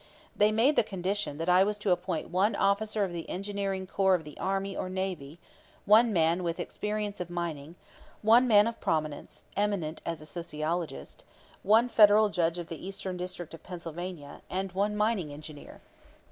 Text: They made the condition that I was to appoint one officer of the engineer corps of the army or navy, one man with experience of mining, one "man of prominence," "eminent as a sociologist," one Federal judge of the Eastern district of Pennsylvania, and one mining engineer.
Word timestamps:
They 0.35 0.51
made 0.51 0.77
the 0.77 0.83
condition 0.83 1.37
that 1.37 1.47
I 1.47 1.63
was 1.63 1.77
to 1.77 1.91
appoint 1.91 2.31
one 2.31 2.55
officer 2.55 3.03
of 3.03 3.13
the 3.13 3.29
engineer 3.29 3.85
corps 3.85 4.15
of 4.15 4.23
the 4.23 4.35
army 4.39 4.75
or 4.75 4.89
navy, 4.89 5.37
one 5.85 6.11
man 6.11 6.41
with 6.43 6.59
experience 6.59 7.19
of 7.19 7.29
mining, 7.29 7.75
one 8.23 8.47
"man 8.47 8.65
of 8.65 8.79
prominence," 8.81 9.43
"eminent 9.55 10.01
as 10.03 10.19
a 10.19 10.25
sociologist," 10.25 11.23
one 11.61 11.87
Federal 11.87 12.29
judge 12.29 12.57
of 12.57 12.67
the 12.67 12.83
Eastern 12.83 13.15
district 13.15 13.53
of 13.53 13.61
Pennsylvania, 13.61 14.41
and 14.49 14.71
one 14.71 14.97
mining 14.97 15.31
engineer. 15.31 15.81